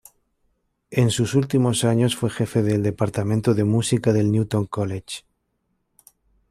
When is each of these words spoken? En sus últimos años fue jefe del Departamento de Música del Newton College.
En 0.89 1.11
sus 1.11 1.35
últimos 1.35 1.83
años 1.83 2.15
fue 2.15 2.31
jefe 2.31 2.63
del 2.63 2.81
Departamento 2.81 3.53
de 3.53 3.65
Música 3.65 4.11
del 4.13 4.31
Newton 4.31 4.65
College. 4.65 5.21